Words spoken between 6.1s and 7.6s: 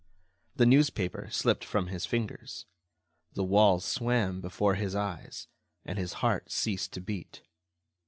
heart ceased to beat.